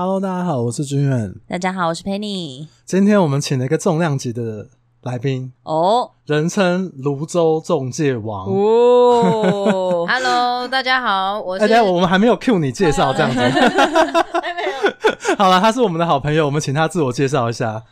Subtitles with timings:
[0.00, 1.34] Hello，大家好，我是君远。
[1.48, 2.68] 大家好，我是 Penny。
[2.84, 4.68] 今天我们请了一个重量级的
[5.02, 10.06] 来宾哦，人称泸州中介王哦。
[10.08, 11.64] Hello，大家好，我是。
[11.64, 13.40] 哎，我们还没有 cue 你介绍这样子。
[13.40, 13.50] 还
[14.54, 15.36] 没有。
[15.36, 17.82] 好了，他是我们的好朋友，我们请他自我介绍一下。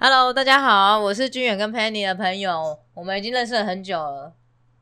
[0.00, 4.32] Hello，大家好，我是君远跟 Penny 的朋友，我们已经认识了很久了。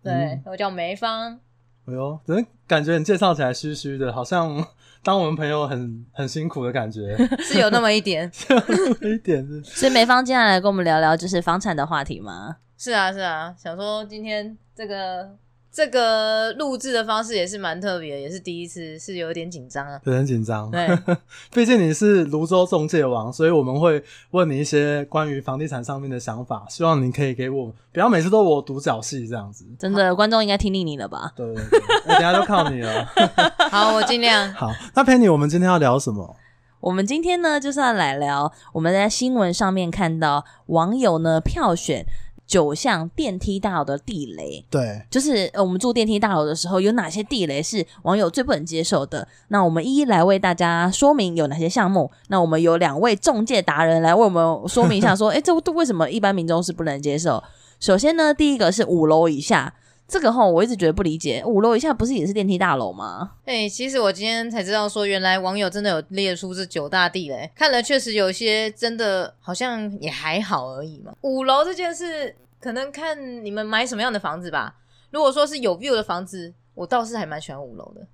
[0.00, 1.40] 对，嗯、我叫梅芳。
[1.86, 4.64] 哎呦，怎么感觉你介绍起来虚虚的，好像。
[5.03, 9.62] 当我们朋友很很辛苦的感觉， 是有那么一点，是有那么一点是。
[9.65, 12.56] 所以梅芳接下来跟我们聊聊就是房产的话题吗？
[12.79, 15.29] 是啊，是啊，想说今天这个
[15.72, 20.70] 这个录制的方式也是蛮特别，也是第一次，是有点紧张啊，有点紧张。
[20.70, 20.86] 对，
[21.50, 29.64] 毕竟你是泸州中介王，所以我们会问你一些关于房地产上面的想法，希望你可以给我，不要每次都我独角戏这样子。
[29.78, 31.32] 真的，观众应该听腻你了吧？
[31.34, 33.06] 对，对，对，等下都靠你了。
[33.73, 34.52] 好，我尽量。
[34.52, 36.36] 好，那 Penny，我们今天要聊什么？
[36.80, 42.04] 我们今天呢，就是要来聊我们在新闻上面看到网友呢票选
[42.52, 44.62] 九项电梯大楼的地雷。
[44.68, 49.26] 对，就是我们住电梯大楼的时候，有哪些地雷是网友最不能接受的？
[49.48, 52.10] 那我们一一来为大家说明有哪些项目。
[52.28, 57.42] 那我们有两位中介达人来为我们说明一下，说， 哎，这为什么一般民众是不能接受？
[57.80, 59.74] 首先呢，第一个是五楼以下。
[60.08, 63.30] 这个齁，我一直觉得不理解，五楼以下不是也是电梯大楼吗？
[63.46, 71.14] 哎、欸，其实我今天才知道，说原来网友真的有列出这九大地雷，看了确实有些真的好像也还好而已嘛。
[71.22, 74.77] 五楼这件事，可能看你们买什么样的房子吧。
[75.10, 78.06] 如果说是有 view 的房子，我倒是还蛮喜欢五楼的，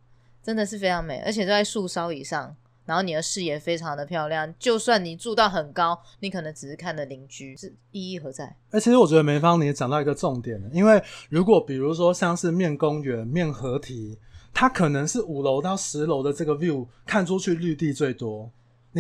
[0.43, 2.57] 真的是非常美，而且在树梢以上。
[2.87, 8.57] 然后你的视野非常的漂亮，就算你住到很高，你可能只是看的邻居，是意义何在？
[8.71, 14.19] 哎、其实我觉得梅芳你也讲到一个重点了，因为如果比如说像是面公园、面河堤，
[14.55, 18.51] 它可能是五楼到十楼的这个 view 看出去绿地最多。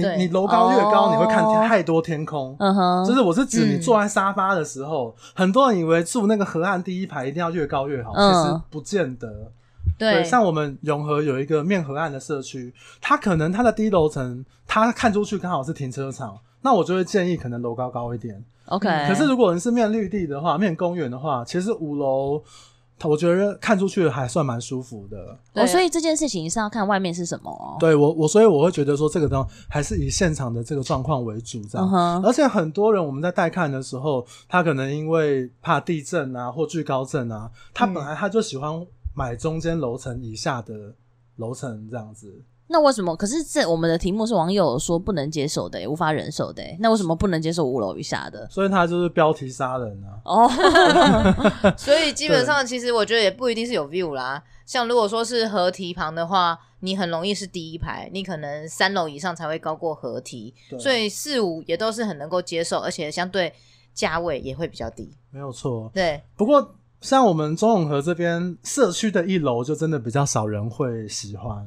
[0.02, 2.56] 你你楼高越高，哦，你会看太多天空。
[2.58, 9.28] 嗯哼，就是我是指你坐在沙发的时候，嗯，很多人以为住那个河岸第一排一定要越高越好，嗯，其实不见得。
[9.98, 18.44] 对，像我们永和有一个面河岸的社区，它可能它的低楼层，它看出去刚好是停车场，那我就会建议可能楼高高一点。
[18.66, 22.40] OK，可是如果你是面绿地的话，面公园的话，其实五楼，
[23.04, 25.38] 我觉得看出去还算蛮舒服的。
[25.54, 27.76] 哦，所以这件事情是要看外面是什么哦。
[27.78, 31.86] 对我我所以我会觉得说这个东西还是以现场的这个状况为主这样。
[31.88, 32.26] Uh.
[32.26, 38.86] 而且很多人我们在带看的时候，他可能因为怕地震啊或惧高症啊，他本来他就喜欢。
[39.14, 40.94] 买中间楼层以下的
[41.38, 42.40] 楼层这样子，
[42.70, 43.16] 那为什么？
[43.16, 46.62] 可是这我们的题目是网友说不能接受的，无法忍受的。
[46.80, 48.46] 那为什么不能接受五楼以下的？
[48.50, 50.20] 所以他就是标题杀人啊！
[50.24, 50.48] 哦，
[51.76, 54.42] 所以基本上其实我觉得也不一定是有 view 啦。
[54.66, 63.52] 像如果说是河堤旁的话，你很容易是第一排，你可能三楼以上才会高过河堤，所以四五也都是很能够接受，而且相对
[63.94, 65.10] 价位也会比较低。
[65.30, 66.22] 没有错，对。
[66.36, 66.74] 不过。
[67.00, 71.64] 像我们中永和这边社区的一楼，就真的比较少人会喜欢。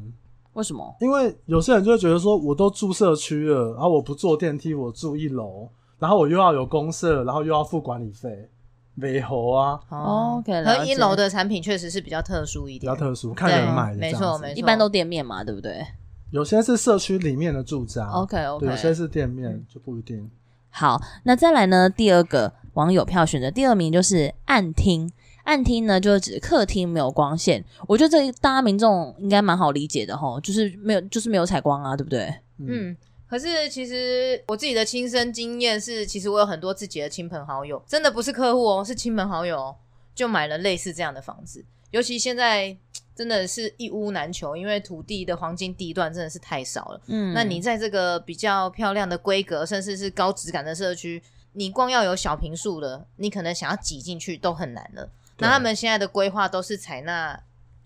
[0.53, 0.95] 为什么？
[0.99, 8.49] 因为有些人就会觉得说，我都住社区了，然后我不坐电梯，我住一楼，然后我又要有公社，然后又要付管理费，
[8.93, 9.79] 没猴啊。
[9.89, 13.97] 哦，OK，和一楼的产品确实是比较特殊一点，比较特殊，看人买的。
[13.97, 15.85] 没错，没错，一般都店面嘛，对不对？
[16.31, 18.71] 有些是社区里面的住宅，OK，OK，okay, okay.
[18.71, 20.29] 有些是店面就不一定。
[20.69, 21.89] 好，那再来呢？
[21.89, 25.11] 第二个网友票选的第二名就是暗厅。
[25.43, 27.63] 暗厅呢，就是指客厅没有光线。
[27.87, 32.33] 我觉得这大家民众应该蛮好理解的哈，就是没有，就是没有采光啊，对不对？
[32.59, 32.95] 嗯。
[33.27, 39.73] 可是其实我自己的亲身经验是，其实我有很多自己的亲朋好友，真的不是客户哦，是亲朋好友
[40.13, 41.63] 就买了类似这样的房子。
[41.91, 42.75] 尤其现在
[43.15, 47.01] 真的是一屋难求，因为土地的黄金地段真的是太少了。
[47.07, 47.33] 嗯。
[47.33, 51.23] 那你在这个比较漂亮的规格，甚至是高质感的社区，
[51.53, 55.09] 你光要有小平数的，你可能想要挤进去都很难了。
[55.41, 57.41] 那他们现在的规划都是采纳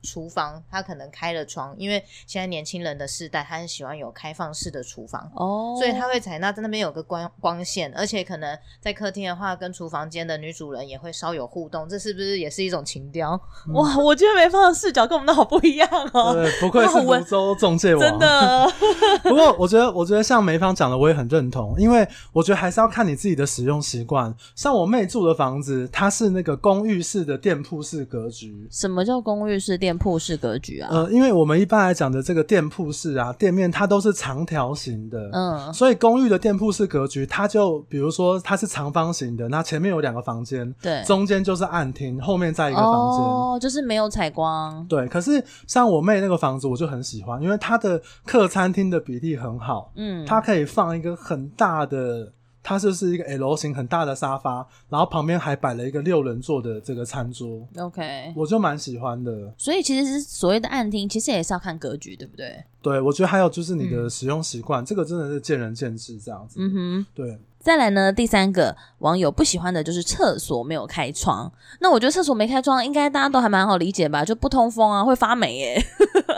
[0.05, 13.39] 厨房，他可能开了窗，因为现在年轻人的世代，他很喜欢有开放式的厨房哦，所以他会采纳在那边有个光光线，而且可能在客厅的话，跟厨房间的女主人也会稍有互动，这是不是也是一种情调？
[13.67, 16.33] 嗯、 哇，我觉得梅芳的视角跟我们的好不一样哦。
[16.33, 18.71] 对，不愧是 福州中介王，真的。
[19.23, 24.33] 不过我觉得，我觉得像梅芳讲的，我也很认同，因为我觉得还是要看你自己的使用习惯。
[24.55, 28.67] 像我妹住的房子，它是那个公寓式的店铺式格局。
[28.69, 30.89] 什么叫公寓式店店铺式格局啊？
[30.91, 45.07] 呃，因为我们一般来讲的这个店铺式啊，店面它都是长条形的，嗯，所以公寓的店铺式格局，它就比如说它是长方形的，那前面有两个房间，对，中间就是暗厅，后面再一个房间，哦，就是没有采光，对。
[45.07, 52.33] 可是像我妹那个房子，我就很喜欢，因为它的客餐厅的比例很好，嗯，它可以放一个很大的。
[52.67, 57.61] 它就是一个 L 型很大的沙发，然后旁边还摆了一个六人座的这个餐桌。
[57.77, 59.53] OK，我就蛮喜欢的。
[59.55, 62.63] 所以其实是所谓的暗厅，其实也是要看格局，对不对？
[62.81, 66.57] 对，我觉得还有就是你的使用习惯，嗯、这个真的是见仁见智这样子。
[66.59, 67.39] 嗯哼，对。
[67.59, 71.51] 再来呢，第三个网友不喜欢的就是厕所没有开窗。
[71.81, 74.25] 那我觉得厕所没开窗，应该大家都还蛮好理解吧？
[74.25, 75.79] 就不通风啊，会发霉耶。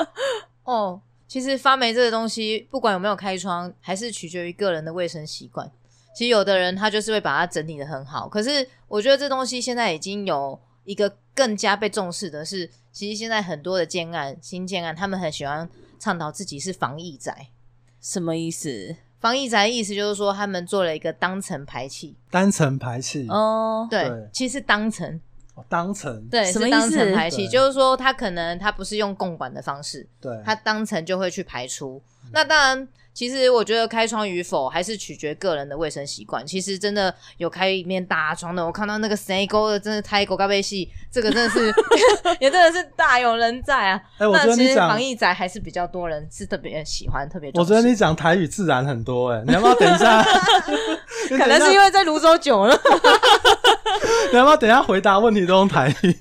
[0.65, 5.71] 哦，其实发霉这个东西，不管有没有开窗，还是取决于个人的卫生习惯。
[6.18, 15.69] 其实有的人他就是会把它整理的很好，可是我觉得这东西现在已经有一个更加被重视的是，其实现在很多的建案、新建案，他们很喜欢
[16.00, 17.50] 倡导自己是防疫宅。
[18.02, 18.96] 什么意思？
[19.19, 25.22] 防疫宅的意思就是说他们做了一个当层排气，单层排气哦，对，对其实是当层，
[25.54, 26.90] 哦，当层，对，什么意思？
[26.90, 32.02] 是当层排气，就是说他可能他不是用共管的方式，对，他当层就会去排出。
[32.24, 32.88] 嗯、那当然。
[33.18, 36.46] 其实我觉得开窗与否还是取决个人的卫生习惯。
[36.46, 41.74] 其实真的有开一面大窗的，我看到那个谁勾的，真的太狗咖啡戏，这个真的是
[42.40, 44.00] 也真的是大有人在啊。
[44.19, 47.50] 哎、欸，我觉得你讲防疫宅还是比较多人是特别喜欢，特别。
[47.56, 50.22] 我觉得你讲台语自然很多哎、欸，你要不要等一下？
[51.28, 52.80] 可能是因为在泸州久了。
[54.31, 56.16] 你要不要等一下回答问题都用台语？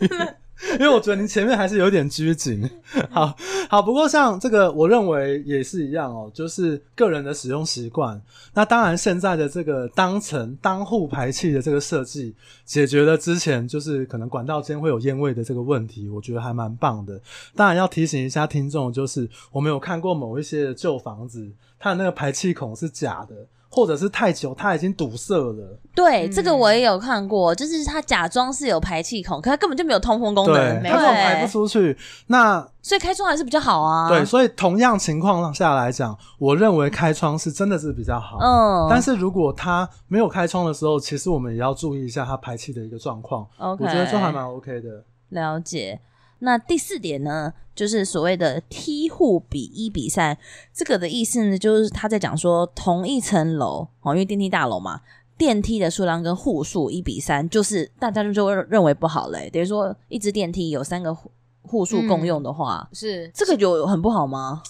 [0.80, 2.68] 因为我觉得你前面还是有点拘谨，
[3.10, 3.36] 好
[3.68, 8.20] 好，不过像这个，我认为也是一样哦，就是个人的使用习惯。
[8.54, 17.20] 那当然，现在的这个当层当户排气的这个设计，解决了之前就是可能管道间会有烟味的这个问题，我觉得还蛮棒的。
[17.54, 23.34] 当然要提醒一下听众，就是我们有看过某一些旧房子，它的那个排气孔是假的。
[23.68, 25.78] 或者是太久，它已经堵塞了。
[25.94, 31.96] 对，嗯、这个我也有看过，就是它假装是有排气孔，可它根本就没有通风功能，对，它根本排不出去。
[32.26, 34.08] 那所以开窗还是比较好啊。
[34.08, 38.38] 对，所以同样情况下来讲，我认为开窗是真的是比较好。
[38.40, 43.46] 嗯，但是如果它没有开窗的时候，其实我们也要注意一下它排气的一个状况。
[43.58, 45.04] OK，我觉得这还蛮 OK 的。
[45.30, 46.00] 了解。
[46.40, 50.36] 那第四点呢，就是所谓的梯户比一比三，
[50.72, 55.00] 这个的意思呢，就是他在讲说同一层楼哦，因为电梯大楼嘛，
[55.38, 59.48] 电梯的数量跟户数一比三，就是大家就就会认为不好嘞。
[59.50, 61.30] 等于说一只电梯有三个户
[61.62, 64.62] 户数共用的话，嗯、是这个有很不好吗？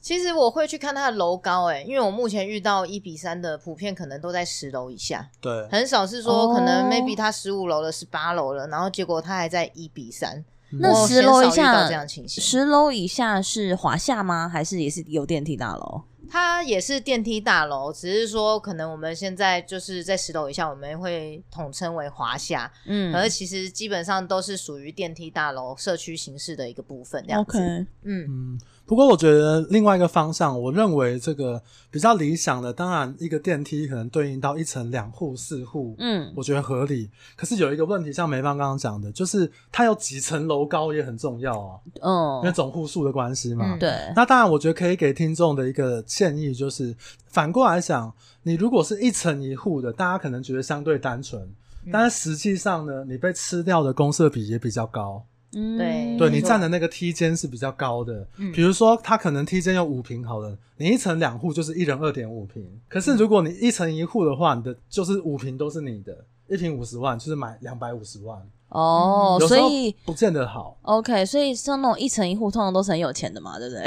[0.00, 10.44] 其实我会去看它的楼高，哎，因为我目前遇到一比三的，普遍可能都在十楼以下，对，很少是说可能 maybe 它十五楼了，十八楼了，然后结果它还在一比三。
[10.70, 14.48] 那十楼以下，十楼以下是华夏吗？
[14.48, 16.02] 还是也是有电梯大楼？
[16.30, 22.70] 它也是电梯大楼，只是说可能我们现在就是在十楼以下，我们会统称为华夏。
[22.84, 27.24] 嗯，而其实基本上都是属于电梯大楼社区形式的一个部分。
[27.26, 27.86] 这样子，okay.
[28.02, 28.26] 嗯。
[28.28, 37.10] 嗯不过我觉得另外一个方向，我认为这个比较理想的，当然一个电梯可能对应到一层两户四户，嗯，我觉得合理。
[37.36, 43.90] 可是有一个问题，像梅芳刚刚讲的，就是它有几层楼高也很重要啊，嗯，因为总户数的关系嘛，嗯，对。
[44.16, 46.96] 那当然，我觉得可以给听众的一个建议就是，
[47.26, 48.10] 反过来想，
[48.44, 51.46] 你如果是一层一户的，大家可能觉得相对单纯，
[51.92, 55.22] 但是实际上呢，你被吃掉的公设比也比较高。
[55.54, 66.16] 嗯，对，对你站的那个梯间是比较高的，嗯，比如说它可能梯间有五平好了，你一层两户就是一人二点五平，可是如果你一层一户的话，你的就是五平都是你的，
[66.48, 68.40] 一平五十万就是买两百五十万。
[68.68, 70.76] 哦，所以不见得好。
[70.82, 73.82] OK，所以像那种一层一户，通常都是很有钱的嘛，对不对？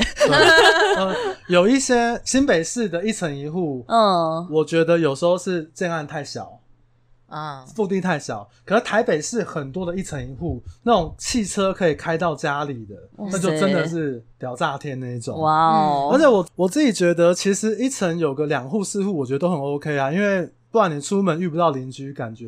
[1.50, 6.58] 有一些新北市的一层一户，嗯，我觉得有时候是建案太小。
[7.32, 15.40] 啊，腹地太小，可是台北市很多的一层一户，那种汽车可以开到家里的，那就真的是屌炸天那一种。
[15.40, 16.10] 哇哦！
[16.12, 22.48] 而且我我自己觉得，其实一层有个两户四户，我觉得都很 OK 啊，因为不然你出门遇不到邻居，感觉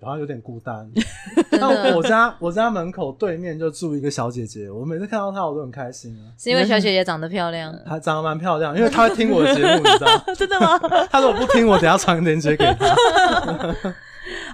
[0.00, 0.90] 好像有点孤单。
[1.52, 6.26] 那我家我家门口对面就住一个小姐姐，我每次看到她我都很开心啊。
[6.36, 7.72] 是因为小姐姐长得漂亮？
[7.86, 10.24] 她长得蛮漂亮，因为她会听我的节目，你知道？
[10.34, 10.78] 真的吗？
[11.10, 12.94] 她如果不听，我等下传个链接给她。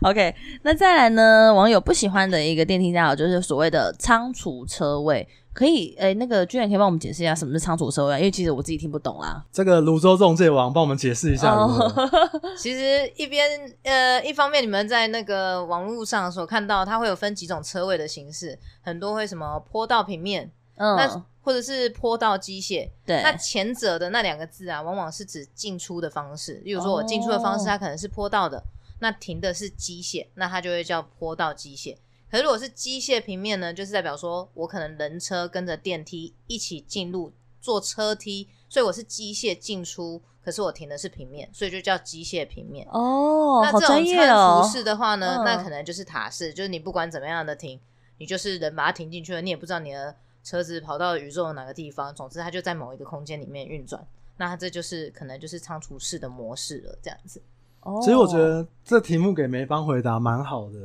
[0.08, 1.52] OK，那再来呢？
[1.54, 5.28] 网友不喜欢的一个电梯大佬就是所谓的仓储车位。
[5.52, 8.14] 可以，诶、欸，那个居然可以帮我们解释一下什么是仓储车位？
[8.14, 9.44] 啊因为其实我自己听不懂啦。
[9.52, 11.52] 这个泸州中介网帮我们解释一下。
[11.52, 11.92] Oh.
[12.56, 13.46] 其实一边
[13.82, 22.88] 呃，一方面你们在那个网络上所看到，它会有分几种车位的形式，很多会什么坡道平面，嗯，那或者是坡道机械。
[23.04, 26.62] 对，那前者的那两个字啊，往往是指进出的方式。
[26.64, 28.62] 例如说我进出的方式，它可能是坡道的，
[29.00, 31.96] 那停的是机械，那它就会叫坡道机械。
[32.30, 42.86] 可是如果是机械平面呢，就是代表说我可能人车跟着电梯一起进入坐车梯，所以我是机械进出，可是我停的是平面，所以就叫机械平面。
[42.92, 47.80] 哦，那这种仓储式的话呢，哦、那可能就是塔式，就是你不管怎么样的停，
[48.18, 50.14] 你就是人把它停进去了，你也不知道你的
[50.44, 54.06] 车子跑到宇宙的哪个地方，总之它就在某一个空间里面运转。
[54.36, 57.42] 那它这就是可能就是仓储式的模式了，这样子。
[57.82, 60.76] 哦，其实我觉得这题目给梅芳回答蛮好的。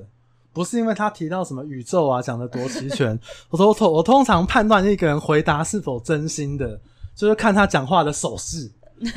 [0.53, 3.19] 不是因为他提到什么宇宙啊，讲的多齐全。
[3.51, 6.79] 我说我通我通常判断一个人回答是否真心的，
[7.13, 8.71] 就是看他讲话的手势。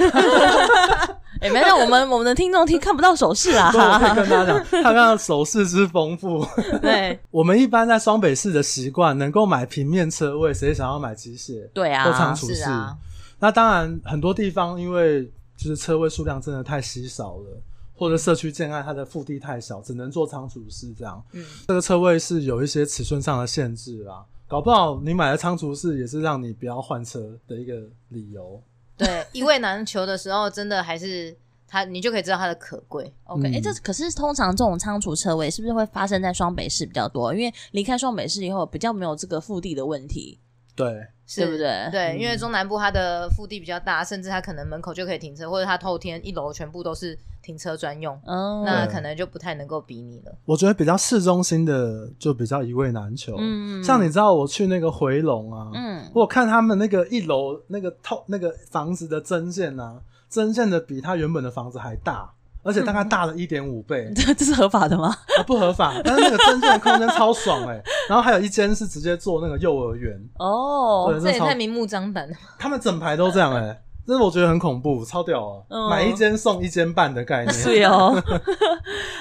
[1.40, 3.70] 哎，没有，我们我们的听众听看不到手势啊。
[3.73, 6.44] 我可以跟大家讲，他刚刚手势之丰富。
[6.82, 11.68] 对，我们一般在双北市的习惯，能够买平面车位，谁想要买机械？
[11.73, 12.64] 对啊，或仓储式。
[12.64, 12.97] 啊、
[13.38, 15.25] 那当然，很多地方因为
[15.56, 17.62] 就是车位数量真的太稀少了。
[17.99, 21.23] 或者社区建案，它的腹地太小，只能做仓储式这样。
[21.33, 28.62] 嗯，这个车位是有一些尺寸上的限制啦，搞不好你买的仓储式也是让你不要换车的一个理由。
[28.97, 31.37] 对，一位难求的时候，真的还是
[31.67, 33.12] 它，你就可以知道它的可贵。
[33.25, 37.35] OK，哎、嗯欸，这可是通常这种仓储车位是不是会发生在双北市比较多？
[37.35, 40.38] 因为离开双北市以后，比较没有这个腹地的问题。
[40.78, 41.06] 对。
[41.30, 41.88] 是对不对？
[41.92, 50.35] 对，因为中南部它的腹地比较大，甚至它可能门口就可以停车，或者它透天一楼全部都是停车专用，哦，那可能就不太能够比拟了。
[50.47, 53.37] 我觉得比较市中心的就比较一位难求。
[53.38, 62.32] 嗯，像你知道我去那个回龙啊，嗯，我看他们那个一楼那个透那个房子的增建啊，增线的比他原本的房子还大。
[62.62, 65.09] 而且大概大了一点五倍， 这、嗯、这是合法的吗？
[65.38, 65.95] 啊，不合法。
[66.05, 72.37] 但是那个真正的空间超爽哎、欸， 然后还有一间是直接做那个幼儿园哦，对，这也太明目张胆了。
[72.59, 75.62] 他们整排都这样哎、欸，这是我觉得很恐怖，超屌啊！
[75.69, 77.53] 嗯、买一间送一间半的概念。
[77.55, 78.21] 是哦。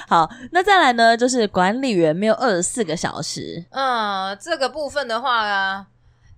[0.08, 3.64] 好，那再来呢，就是管理员没有二十四个小时。
[3.70, 5.86] 嗯，这个部分的话啊。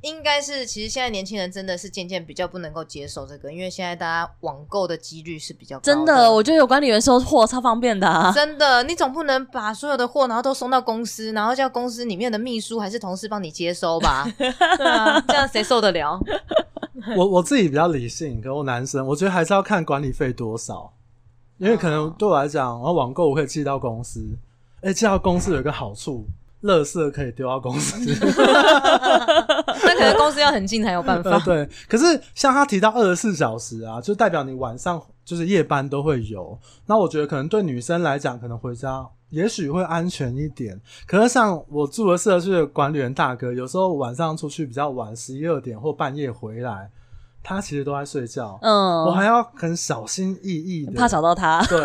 [0.03, 5.85] 应该是，其实现在年轻人真的是渐渐比较不能够接受这个，因为现在大家网购的几率是比较高的。
[5.85, 8.33] 真的，我觉得有管理员收货超方便的啊。
[8.33, 14.27] 真的，你总不能把所有的货然后都送到公司，然后叫公司里面的秘书还是同事帮你接收吧？
[14.37, 16.19] 对啊，这样谁受得了？
[17.17, 20.93] 我我自己比较理性，可我男生，我觉得还是要看管理费多少，
[21.59, 24.27] 因为可能对我来讲，然后网购我可以寄到公司，
[24.81, 26.25] 哎，寄到公司有一个好处。
[26.63, 27.97] 垃圾可以丢到公司，
[29.85, 31.39] 那可能公司要很近才有办法。
[31.41, 36.59] 对，可是像他提到二十四小时啊，就代表你晚上就是夜班都会有。
[36.87, 40.81] 那我觉得可能对女生来讲，可能回家也许会安全一点。
[41.07, 46.91] 可是像我住的社区的管理员大哥，有时候晚上出去比较晚，十一二点或半夜回来。
[47.43, 51.65] 他其实都在睡觉，嗯，我还要很小心翼翼的，怕找到他。
[51.67, 51.79] 对，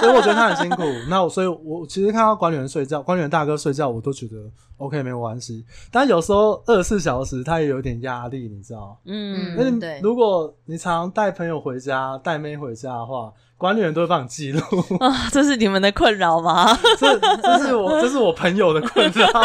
[0.00, 0.82] 所以我觉得他很辛苦。
[1.08, 4.36] 那我，所以我其实看到管理员睡觉，管理员大哥睡觉，我都觉得
[4.76, 5.64] OK，没有关系。
[5.90, 8.98] 但有时候二十四小时他也有点压力，你知道？
[9.04, 13.32] 嗯，因为对，如果你常常带朋友回家、带妹回家的话。
[13.60, 14.58] 管理员都会帮你记录
[15.00, 16.74] 啊，这是你们的困扰吗？
[16.98, 19.28] 这这是我这是我朋友的困扰。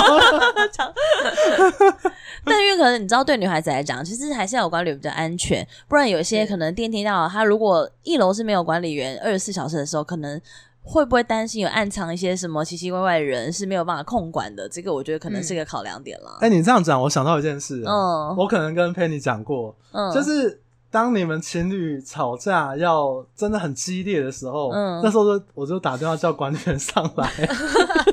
[2.46, 5.68] 但因为可能你知道，对女孩子来讲，其实还是要有管理员比较安全。
[5.90, 10.40] 不然有些可能电梯大楼，他如果一楼是没有管理员，二十四小时的时候，可能
[10.82, 14.70] 会不会担心有暗藏一些什么奇奇怪怪的人是没有办法控管的？
[14.70, 16.38] 这个我觉得可能是一个考量点了。
[16.40, 20.62] 哎、嗯欸，你这样讲，我想到一件事，嗯，我可能跟 Penny 讲过，嗯，就是。
[20.96, 27.30] 当你们情侣吵架要真的很激烈的时候，嗯，那时候就我就打电话叫管理员上来，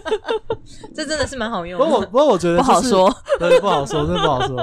[0.93, 1.87] 这真的是蛮好用的。
[1.87, 4.57] 不过不过我觉得、就是、不好说， 对，不好说，真的不好说，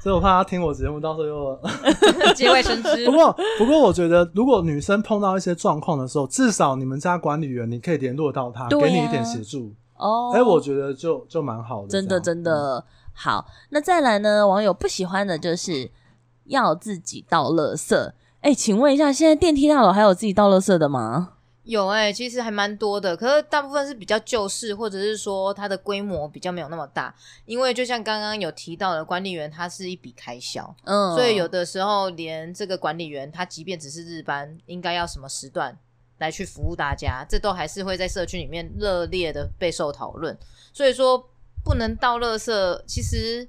[0.00, 1.60] 所以我怕他听我节目，到时候又
[2.36, 3.06] 节外生枝。
[3.06, 10.30] 不过不过我觉得，如果女生碰到一些状况的时候，至少你们家管理员你可以联络到他，啊、给你一点协助哦。
[10.32, 12.82] 哎、欸，我觉得就就蛮好的，真的真的、嗯、
[13.14, 13.44] 好。
[13.70, 14.46] 那再来呢？
[14.46, 15.90] 网友不喜欢的就是。
[16.44, 17.96] 要自己倒垃圾，
[18.40, 21.30] 哎、欸，请问一下，现在电梯大楼还有自己倒垃圾的吗？
[21.64, 27.14] 有哎、欸，其实还蛮多的，可是大部分是比较旧式，或者是说它的规模比较没有那么大。
[27.46, 35.74] 因为就像刚刚有提到的，管理员他是一笔开销，嗯，所以有的时候连这个管理员他即便只是日班，应该要什么时段，
[36.18, 40.36] 来去服务大家，这都还是会在社区里面热烈的备受讨论。
[40.74, 41.30] 所以说，
[41.64, 43.48] 不能倒垃圾，其实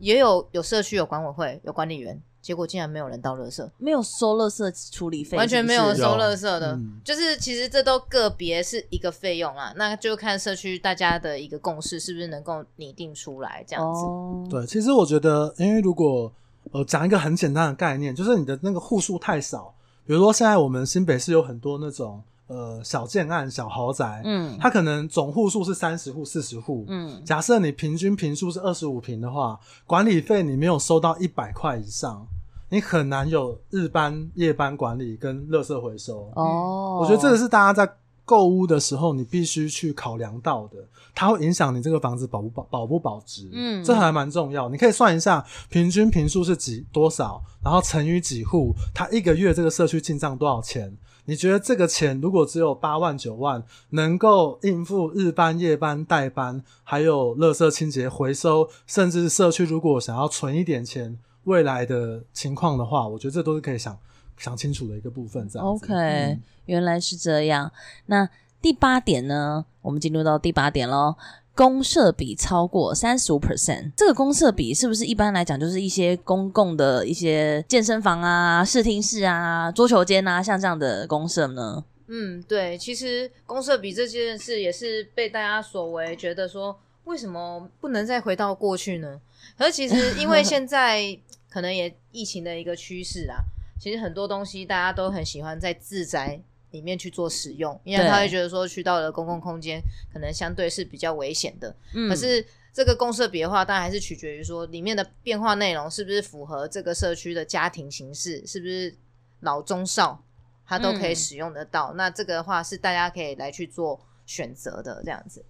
[0.00, 2.20] 也有有社区有管委会有管理员。
[2.42, 14.00] 结果竟然没有人倒垃圾，没有收垃圾处理费，完全没有收垃圾的，嗯、就是其实这都个别是一个费用啦，那就看社区大家的一个共识是不是能够拟定出来这样子。
[14.00, 16.32] 哦、对，其实我觉得，因为如果
[16.72, 19.74] 呃讲一个很简单的概念，就是你的那个户数太少，
[20.06, 32.26] 比如说现在我们新北市有很多那种呃小建案、小豪宅，嗯，它可能总户数是三十户、四十户，嗯，假设你平均平数是二十五平的话，管理费你没有收到一百块以上。
[32.72, 36.98] 你很难有日班、夜班管理跟垃圾回收哦。
[37.00, 37.92] 我觉得这个是大家在
[38.24, 40.76] 购物的时候，你必须去考量到的，
[41.12, 43.48] 它会影响你这个房子保不保保不保值。
[43.52, 44.68] 嗯，这还蛮重要。
[44.68, 50.96] 你可以算一下平均平数是几多少，然后乘以几户，它一个月这个社区进账多少钱？
[51.30, 61.16] 你觉得这个钱如果只有八万九万，能够应付日班、夜班、代班，还有垃圾清洁、回收，甚至社区如果想要存一点钱。
[61.44, 63.96] 未来的情况的话，我觉得这都是可以想
[64.36, 65.48] 想清楚的一个部分。
[65.48, 67.70] 这样 OK，、嗯、原来是这样。
[68.06, 68.28] 那
[68.60, 69.64] 第八点呢？
[69.82, 71.14] 我们进入到第八点喽。
[71.60, 81.84] 公设比超过三十五 percent，这个公设比是不是一般来讲就是一些公共的一些健身房啊、视听室啊、桌球间啊，像这样的公设呢？
[82.06, 89.20] 嗯，对，其实公设比这件事也是被大家所为，觉得说为什么不能再回到过去呢？
[89.58, 91.18] 可是其实因为现在。
[91.52, 93.36] 可能也疫情的一个趋势啊，
[93.76, 96.40] 其实很多东西大家都很喜欢在自宅
[96.72, 99.80] 里面去做使用，因为他会觉得说去到了公共空间，
[100.12, 101.74] 可能相对是比较危险的。
[101.94, 108.94] 嗯，可是这个公社比的话，当然还是取决于说里面的变化内容是不是符合这个社区的家庭形式，是不是
[109.40, 110.22] 老中少
[110.66, 111.92] 他都可以使用得到。
[111.92, 115.44] 嗯，那这个的话是大家可以来去做选择的这样子。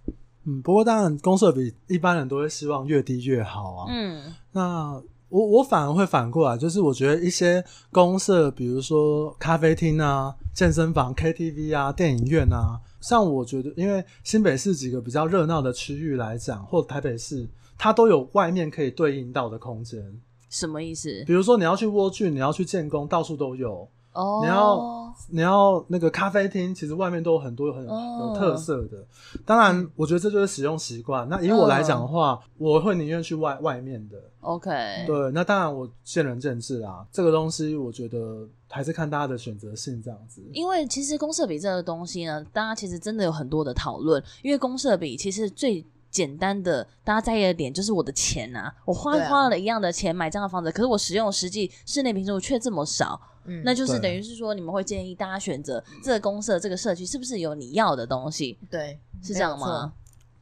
[0.45, 3.85] 嗯，不过当然公社比一般人都会希望越低越好啊。
[3.89, 5.01] 嗯，那。
[5.31, 17.47] 我我反而会反过来，就是我觉得一些公社，比如说咖啡厅啊、健身房、KTV 啊、电影院啊，像我觉得，因为新北市几个比较热闹的区域来讲，或台北市，
[17.77, 20.03] 它都有外面可以对应到的空间。
[20.49, 21.23] 什么意思？
[21.25, 23.87] 比如说你要去蜗居，你要去建工，到处都有。
[24.13, 29.05] 哦，你要你要那个咖啡厅，其实外面都有很多很有特色的。
[29.45, 31.27] 当然，我觉得这就是使用习惯。
[31.29, 34.17] 那以我来讲的话，我会宁愿去外外面的。
[34.41, 34.69] OK，
[35.05, 37.05] 对，那当然我见仁见智啊。
[37.11, 40.41] 这个东西我觉得还是看大家的选择性这样子。
[40.51, 44.21] 因为其实公社比这个东西呢，大家其实真的有很多的讨论。
[44.41, 53.21] 因为公社比其实最简单的，大家在意的点就是我的钱啊，我花花了一样的钱买这样的房子，可是我使用实际室内坪数却这么少。
[53.45, 58.57] 嗯，那就是等于是说，你们会建议大家选择这个公社这个社区是不是有你要的东西？
[58.69, 59.93] 对，是这样吗？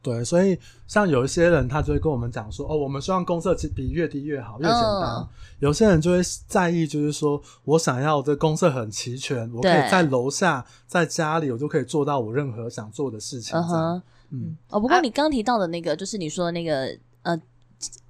[0.02, 5.16] 对，所以像有一些人，他就会跟我们讲说，哦，我们希望公社比越低越好，越简单。
[5.16, 13.58] 嗯、有些人就会在意，就是说我想要这公社很齐全，我可以在楼下，在家里，我就可以做到我任何想做的事情。
[13.58, 16.96] 嗯哼，嗯，哦，不过你刚提到的那个，就是你说的那个，呃。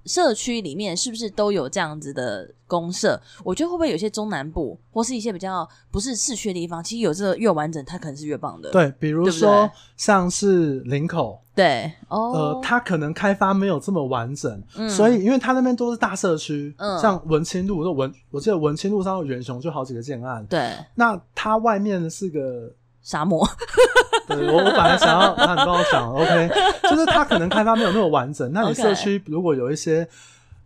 [0.06, 3.20] 社区里面是不是都有这样子的公社？
[3.44, 8.70] 我觉得会不会有些中南部或是一些比较不是市区的地方，其实有这个越完整，它可能是越棒的。
[8.70, 22.72] 对，比如说像是林口，对，哦，呃，它可能开发没有这么完整，嗯、所以因为它那边都是大社区，嗯，像文清路，就文，我记得文清路上的远雄就好几个建案，对，那它外面是个
[23.10, 23.44] 沙漠。
[24.28, 26.48] 对，我我本来想要，那你帮我想，OK，
[26.84, 28.48] 就是它可能开发没有那么完整。
[28.52, 30.06] 那你社区如果有一些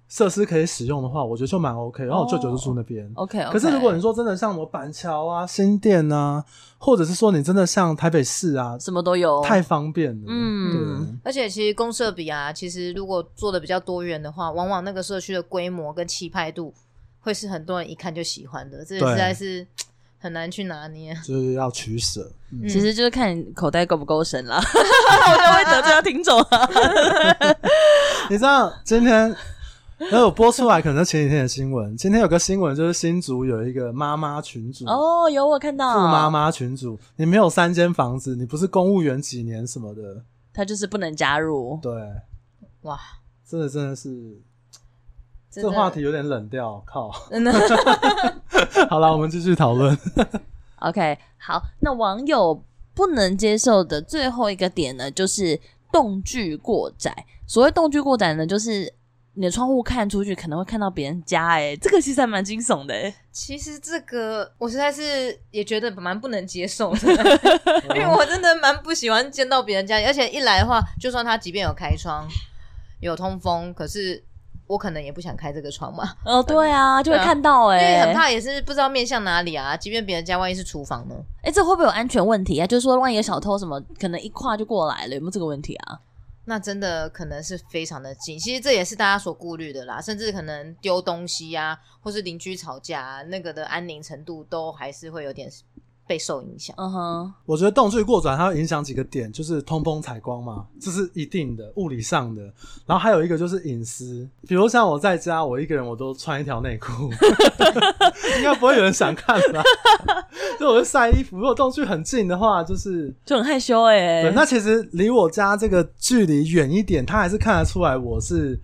[0.06, 2.04] 设施可以使用的话，我觉得就蛮 OK。
[2.04, 3.42] 然后我舅舅就住那边，OK。
[3.50, 6.44] 可是如果你说真的像什么板桥啊、新店啊，
[6.76, 10.26] 或者是说你真的像台北市啊，什么都有，太方便了。
[10.28, 11.18] 嗯，对。
[11.24, 16.74] 而且其实公社比啊，其实如果做的比较多元的话，往往那个社区的规模跟气派度
[17.20, 18.84] 会是很多人一看就喜欢的。
[18.84, 19.66] 这实在是。
[20.24, 22.32] 很难去拿捏， 就是要取舍。
[22.50, 24.56] 嗯、其实就是看你口袋够不够深啦。
[24.56, 26.68] 我就会得罪听众啊。
[28.30, 29.36] 你知道今天
[29.98, 31.94] 那有播出来，可能前几天的新闻。
[31.94, 36.98] 今天有个新闻，就是新竹有一个妈妈群主哦，有我看到富妈妈群主。
[37.16, 41.78] 你没有三间房子，你不是公务员几年什么的，他就是不能加入。
[41.82, 41.92] 对，
[42.84, 42.98] 哇，
[43.46, 44.40] 真的真的是。
[45.54, 47.10] 这个话题有点冷掉，靠！
[48.90, 49.96] 好了，我们继续讨论。
[50.80, 52.62] OK，好，那网友
[52.92, 55.60] 不能接受的最后一个点呢，就是
[55.92, 57.24] 动距过窄。
[57.46, 58.92] 所谓动距过窄呢，就是
[59.34, 62.92] 你的窗户看出去可能会看到别人家，哎，这个其实还蛮惊悚的。
[62.92, 67.08] 哎，其实这个我实在是也觉得蛮不能接受的，
[67.94, 72.26] 因为我真的蛮不喜欢见到别人家里，而且一来的话，就算他即便有开窗、
[73.00, 74.22] 有通风，可是
[74.66, 76.14] 我可能也不想开这个窗嘛。
[76.24, 79.76] 哦， 对啊，就会看到哎，因为很怕也是不知道面向哪里啊。
[79.76, 81.14] 即便别人家万一是厨房呢？
[81.42, 82.66] 哎，这会不会有安全问题啊？
[82.66, 85.98] 就是说，万一有小偷什么，可能一跨就过来了，有没有这个问题啊？
[86.46, 95.50] 那真的可能是非常的近，其实这也是大家所顾虑的啦，甚至可能丢东西呀、啊，或是邻居吵架、啊，那个的安宁程度都还是会有点。
[96.06, 102.42] 被受影响，嗯哼，我觉得动距过转它会影响几个点，就是通风采光嘛，这是一定的物理上的。
[102.86, 107.10] 然后还有一个就是隐私，比如像我在家，我一个人我都穿一条内裤，
[108.38, 109.62] 应该不会有人想看吧？
[110.60, 114.22] 就我会晒衣服，如果动距很近的话，就是就很害羞哎、欸。
[114.22, 118.60] 对，那其实离我家这个距离远一点，他还是看得出来我是。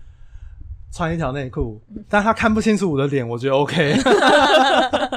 [0.93, 3.95] 穿一条内裤，但他看不清楚我的脸，我觉得 OK。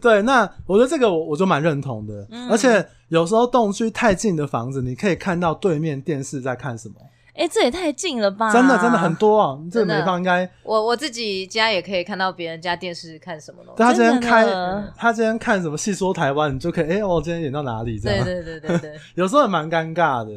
[0.00, 2.26] 对，那我觉得这个我我就蛮认同的。
[2.30, 6.94] 嗯、而且有时候栋距太近的房子，你可以看到对面电视在看什么。
[7.32, 8.52] 哎、欸，这也太近了吧！
[8.52, 10.50] 真的真的很多啊，这个没放应该。
[10.62, 13.82] 我我自己家也可以看到别人家电视看什么东西。
[13.82, 14.46] 他今天开，
[14.96, 17.98] 他今天看什么戏说台湾，你就可以哎，我、今天演到哪里？
[17.98, 18.24] 这样。
[18.24, 18.94] 对对对对对。
[19.14, 20.32] 有时候也蛮尴尬的。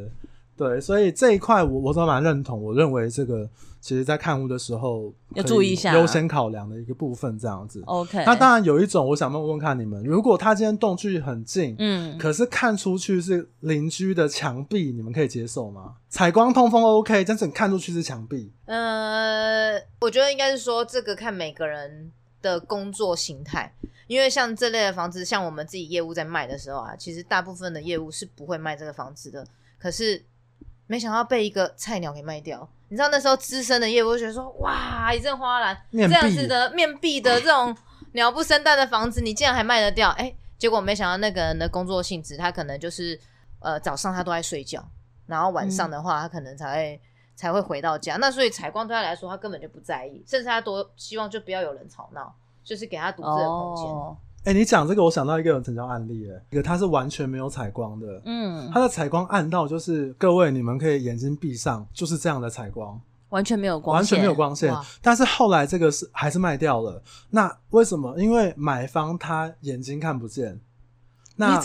[0.55, 2.63] 对，所以这一块我我都蛮认同。
[2.63, 3.49] 我认为这个。
[3.83, 7.83] 其实，在看屋的时候要注意一下，优先考量的一个部分，这样子。
[7.85, 8.23] OK。
[8.25, 15.95] 那当然有一种，我想问问看你们，如果他今天动距很近，嗯，可是看出去是邻居的墙壁，你们可以接受吗？
[16.07, 18.53] 采光通风 OK，但是你看出去是墙壁。
[18.67, 22.09] 呃，我觉得应该是说这个看每个人
[22.41, 23.75] 的工作形态，
[24.07, 29.45] 因为像这类的房子，像我们自己业务在卖的时候啊，其实大部分的业务是不会卖这个房子的，
[29.77, 30.23] 可是
[30.87, 32.67] 没想到被一个菜鸟给卖掉。
[32.89, 37.75] 你知道那时候资深的业务就觉得说，哇，一阵哗然，这样子的面壁的这种
[38.13, 40.09] 鸟不生蛋的房子，你竟然还卖得掉？
[40.11, 43.19] 哎、欸，结果没想到那个人的工作性质，他可能就是
[43.59, 44.85] 呃早上他都在睡觉，
[45.25, 46.99] 然后晚上的话他可能才会、嗯、
[47.35, 48.17] 才会回到家。
[48.17, 53.85] 那所以采光对他来说，他根本就不在意，甚至他多希望就不要有人吵闹，就是给他独自的空间。
[53.85, 64.75] 哦哎、欸，你讲这个，我想到一个有成交案例，哎，一个它是完全没有采光的，嗯，它的采光暗到就是各位你们可以眼睛闭上，就是这样的采光，完全没有光线，完全没有光线。
[65.01, 68.13] 但是后来这个是还是卖掉了，那为什么？
[68.17, 70.59] 因为买方他眼睛看不见，
[71.37, 71.57] 那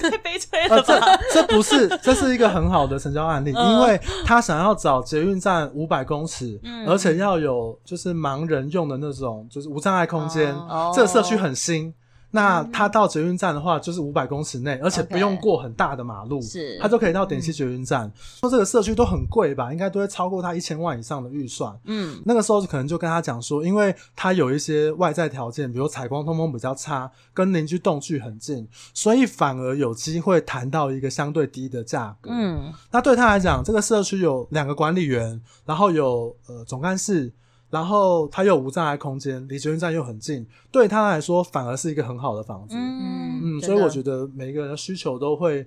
[0.00, 0.94] 太悲催了吧？
[0.96, 11.92] 呃、这这不是，这是一个很好的成交案例，因为他想要找捷运站五百公尺，嗯，而且要有就是盲人用的那种就是无障碍空间，哦，这个社区很新。
[12.34, 18.10] 那他到捷运站的话，就是五百公尺内，而且不用过很大的马路，是，他就可以到顶溪捷运站。
[18.40, 21.72] 说这个社区都很贵吧，应该都会超过他一千万以上的预算。
[21.84, 32.30] 嗯，那个时候可能就跟他讲说，因为他有一些外在条件，比如采光通风比较差，跟邻居栋距很近，所以反而有机会谈到一个相对低的价格。
[32.32, 37.32] 嗯，那对他来讲，这个社区有两个管理员，然后有呃总干事。
[37.74, 42.76] 然后它又无障碍空间，离捷运站又很近，对他来说反而是一个很好的房子。
[42.78, 45.66] 嗯嗯，所以我觉得每一个人的需求都会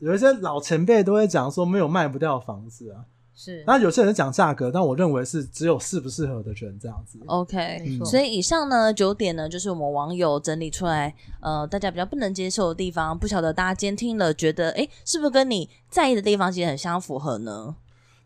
[0.00, 3.06] 有一些老前辈都会讲说没有卖不掉的房子啊。
[3.36, 7.20] 是，那有些人讲价格，但我认为是只有适不适合的人这样子。
[7.26, 17.76] OK，嗯，所以以上呢九点呢，就是我们网友整理出来，呃，大家比较不能接受的地方，不晓得大家监听了觉得，哎，是不是跟你在意的地方其实很相符合呢？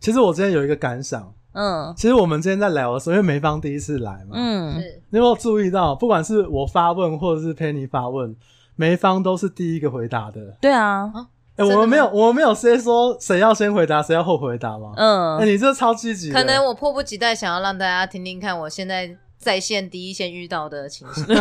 [0.01, 1.35] 其实我之前有一个感想。
[1.53, 4.77] 嗯，其实我们今天在聊的时候，因为梅芳第一次来嘛，嗯，
[5.11, 8.37] 你有没有注意到，不管是我发问或者是 Penny 发问，
[8.77, 10.57] 梅芳都是第一个回答的。
[10.61, 11.11] 对啊，
[11.57, 14.93] 哎、欸，我们没有，我们没有先说谁要先回答，谁要后回答吗？
[14.97, 21.25] 嗯，哎、欸，你这超积极，可能我迫不及待想要让大家听听看，我现在在线第一线遇到的情形。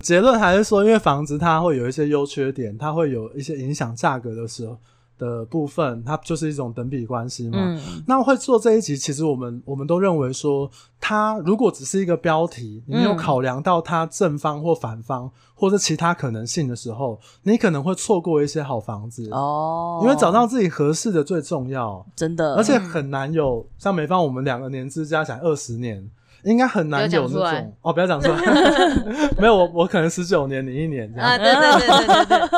[0.00, 4.78] 结论还是说，因为房子它会有一些优缺点，它会有一些影响价格的时候。
[5.18, 7.58] 的部分，它就是一种等比关系嘛。
[7.58, 20.00] 嗯，那会做这一集，其实我们我们都认为说，它如果只是一个标题，你没有考量到它正方或反方，或者其他可能性的时候，你可能会错过一些好房子哦。
[20.02, 26.10] 因为找到自己合适的最重要，真的，而且很难有像美方，我们两个年资加起来二十年。
[26.44, 27.76] 应该很难有那种。
[27.82, 28.38] 哦，不要讲出来，
[29.38, 31.28] 没有我我可能十九年，你一年这样。
[31.28, 32.48] 啊，对对对对对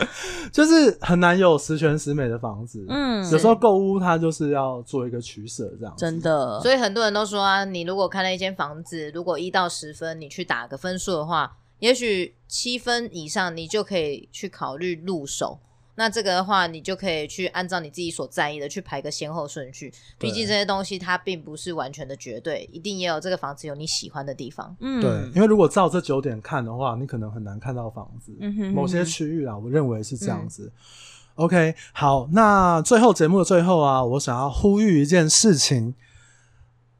[0.00, 0.06] 对，
[0.52, 15.58] 就是很难有十全十美的房子，嗯，有时候购物它就是要做一个取舍这样，真的，所以很多人都说啊，你如果看了一间房子，如果一到十分，你去打个分数的话，也许七分以上你就可以去考虑入手。
[15.96, 19.92] 那这个的话，你就可以去按照你自己所在意的去排个先后顺序。
[20.18, 24.76] 毕竟这些东西它并不是完全的绝对，一定也有这个房子有你喜欢的地方。
[24.80, 28.32] 嗯，对，因为如果照这九点看的话，你可能很难看到房子。
[28.40, 30.70] 嗯哼，某些区域啊，我认为是这样子。
[30.74, 35.94] 嗯、OK，好，那最后节目的最后啊，我想要呼吁一件事情。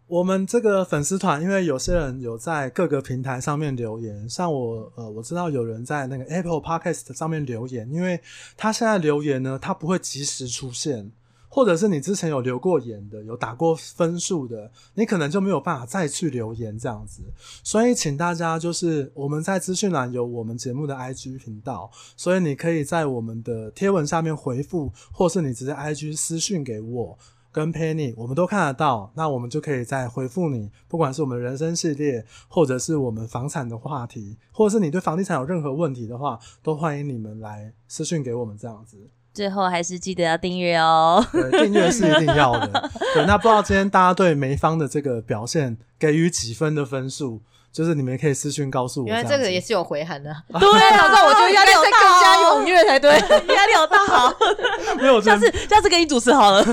[0.09, 8.21] 我们这个粉丝团，因为有些人有在各个平台上面留言，像我，呃，我知道有人在那个 Apple Podcast 上面留言，因为
[8.57, 11.11] 他现在留言呢，他不会及时出现，
[11.49, 17.23] 或者是你之前有留过言的，有打过分数的，你可能就没有办法再去留言这样子。
[17.64, 27.19] 所以，请大家就是我们在资讯栏有我们节目的 IG 频道，所以你可以在我们的贴文下面回复，或是你直接 IG 私讯给我。
[27.57, 38.99] 跟 Penny，我们都看得到，那我们就可以再回复你，不管是我们人生系列，或者是我们房产的话题，或者是你对房地产有任何问题的话，都欢迎你们来私讯给我们这样子。
[39.33, 42.90] 最后还是记得要订阅哦，对，订阅是一定要的。
[43.14, 47.40] 对，那不知道今天大家对梅芳的这个表现给予几分的分数？
[47.77, 50.35] 就是你们也可以私讯告诉我，原来这个也是有回函的。
[50.49, 53.11] 对，早知道我觉得压力好大，更加踊跃才对，
[53.55, 54.07] 压力好大。
[54.07, 54.35] 好，
[54.97, 56.65] 没有，下次下次给你主持好了。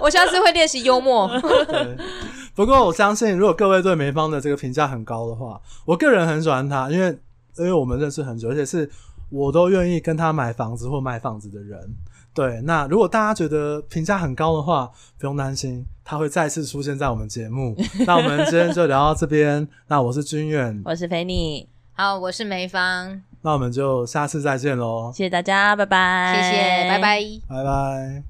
[0.00, 1.28] 我下次会练习幽默。
[1.68, 1.98] 对，
[2.54, 7.08] 不过我相信，如果各位对梅芳的这个评价很高的话，我个人很喜欢她，因为
[7.58, 8.88] 因为我们认识很久，而且是
[9.28, 11.78] 我都愿意跟她买房子或卖房子的人。
[12.32, 17.76] 对，那如果大家觉得评价很高的话，不用担心，他会再次出现在我们节目。
[18.06, 19.66] 那我们今天就聊到这边。
[19.88, 23.20] 那我是君远，我是菲尼，好，我是梅芳。
[23.42, 25.10] 那我们就下次再见喽！
[25.14, 26.34] 谢谢大家，拜拜！
[26.34, 28.29] 谢谢，拜拜，拜拜。